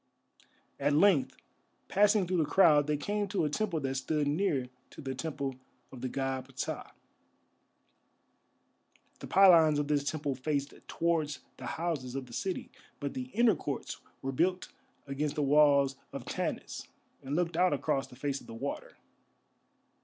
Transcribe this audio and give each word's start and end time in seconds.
At 0.79 0.93
length, 0.93 1.37
passing 1.87 2.25
through 2.25 2.39
the 2.39 2.45
crowd, 2.45 2.87
they 2.87 2.97
came 2.97 3.27
to 3.27 3.45
a 3.45 3.51
temple 3.51 3.79
that 3.81 3.93
stood 3.93 4.27
near 4.27 4.65
to 4.89 4.99
the 4.99 5.13
Temple 5.13 5.57
of 5.91 6.01
the 6.01 6.09
God 6.09 6.47
Ptah. 6.57 6.91
The 9.19 9.27
pylons 9.27 9.77
of 9.77 9.87
this 9.89 10.03
temple 10.03 10.33
faced 10.33 10.73
towards 10.87 11.41
the 11.57 11.67
houses 11.77 12.15
of 12.15 12.25
the 12.25 12.33
city, 12.33 12.71
but 12.99 13.13
the 13.13 13.27
inner 13.35 13.53
courts 13.53 14.01
were 14.23 14.31
built 14.31 14.69
against 15.05 15.35
the 15.35 15.43
walls 15.43 15.97
of 16.11 16.25
Tanis 16.25 16.87
and 17.21 17.35
looked 17.35 17.55
out 17.55 17.71
across 17.71 18.07
the 18.07 18.15
face 18.15 18.41
of 18.41 18.47
the 18.47 18.55
water. 18.55 18.95